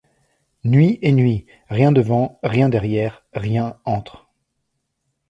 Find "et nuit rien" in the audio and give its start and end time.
1.03-1.91